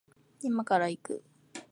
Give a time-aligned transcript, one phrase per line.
[0.41, 1.23] 今から行く